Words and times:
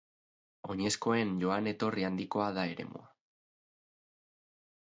Oinezkoen 0.75 1.35
joan-etorri 1.43 2.07
handikoa 2.09 2.49
da 2.57 2.65
eremua. 2.73 3.07